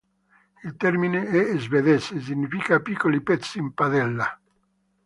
[0.63, 4.35] Il termine è svedese e significa "piccoli pezzi in padella".